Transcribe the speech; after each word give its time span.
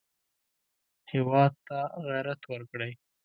هېواد 1.11 1.53
ته 1.67 1.79
غیرت 2.05 2.41
ورکړئ 2.51 2.93